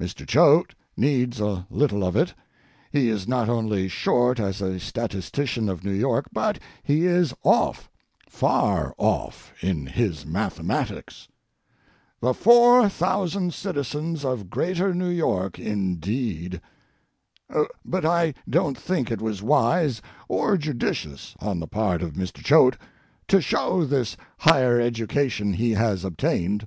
Mr. 0.00 0.26
Choate 0.26 0.74
needs 0.96 1.38
a 1.38 1.66
little 1.68 2.02
of 2.02 2.16
it. 2.16 2.32
He 2.90 3.10
is 3.10 3.28
not 3.28 3.50
only 3.50 3.88
short 3.88 4.40
as 4.40 4.62
a 4.62 4.80
statistician 4.80 5.68
of 5.68 5.84
New 5.84 5.92
York, 5.92 6.28
but 6.32 6.58
he 6.82 7.04
is 7.04 7.34
off, 7.42 7.90
far 8.26 8.94
off, 8.96 9.52
in 9.60 9.84
his 9.86 10.24
mathematics. 10.24 11.28
The 12.22 12.32
four 12.32 12.88
thousand 12.88 13.52
citizens 13.52 14.24
of 14.24 14.48
Greater 14.48 14.94
New 14.94 15.10
York, 15.10 15.58
indeed! 15.58 16.62
But 17.84 18.06
I 18.06 18.32
don't 18.48 18.78
think 18.78 19.10
it 19.10 19.20
was 19.20 19.42
wise 19.42 20.00
or 20.26 20.56
judicious 20.56 21.34
on 21.38 21.60
the 21.60 21.68
part 21.68 22.00
of 22.00 22.14
Mr. 22.14 22.42
Choate 22.42 22.78
to 23.28 23.42
show 23.42 23.84
this 23.84 24.16
higher 24.38 24.80
education 24.80 25.52
he 25.52 25.72
has 25.72 26.02
obtained. 26.02 26.66